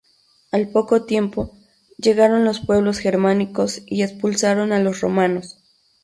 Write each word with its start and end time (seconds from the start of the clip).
Al 0.51 0.67
poco 0.69 1.05
tiempo, 1.05 1.55
llegaron 1.99 2.43
los 2.43 2.59
pueblos 2.59 2.97
germánicos 2.97 3.83
y 3.85 4.01
expulsaron 4.01 4.71
a 4.71 4.79
los 4.79 4.99
romanos. 4.99 5.59